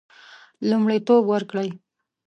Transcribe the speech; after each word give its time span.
لومړیتوب 0.69 1.21
ورکړي. 1.31 1.67